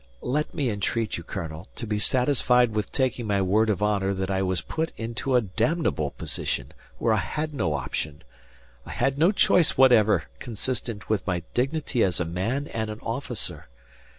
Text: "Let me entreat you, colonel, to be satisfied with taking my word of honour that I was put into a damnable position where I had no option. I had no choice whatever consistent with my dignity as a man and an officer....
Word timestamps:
"Let 0.23 0.51
me 0.55 0.71
entreat 0.71 1.17
you, 1.17 1.23
colonel, 1.23 1.67
to 1.75 1.85
be 1.85 1.99
satisfied 1.99 2.71
with 2.71 2.91
taking 2.91 3.27
my 3.27 3.39
word 3.39 3.69
of 3.69 3.83
honour 3.83 4.15
that 4.15 4.31
I 4.31 4.41
was 4.41 4.59
put 4.61 4.91
into 4.97 5.35
a 5.35 5.41
damnable 5.41 6.09
position 6.09 6.73
where 6.97 7.13
I 7.13 7.17
had 7.17 7.53
no 7.53 7.73
option. 7.75 8.23
I 8.83 8.93
had 8.93 9.19
no 9.19 9.31
choice 9.31 9.77
whatever 9.77 10.23
consistent 10.39 11.07
with 11.07 11.27
my 11.27 11.43
dignity 11.53 12.03
as 12.03 12.19
a 12.19 12.25
man 12.25 12.65
and 12.69 12.89
an 12.89 12.99
officer.... 13.01 13.67